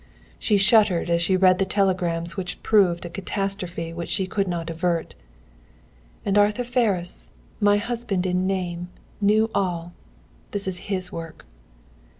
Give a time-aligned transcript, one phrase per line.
[0.39, 4.71] She shuddered as she read the telegrams which proved a catastrophe which she could not
[4.71, 5.13] avert.
[6.25, 8.89] "And Arthur Ferris my husband in name
[9.21, 9.93] knew all!
[10.49, 11.45] This is his work!"